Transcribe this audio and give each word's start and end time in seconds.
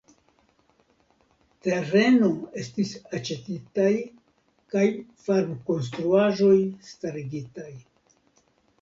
Tereno 1.67 2.29
estis 2.63 2.95
aĉetitaj 3.19 3.93
kaj 4.75 4.89
farmkonstruaĵoj 5.29 6.55
starigitaj. 6.93 7.73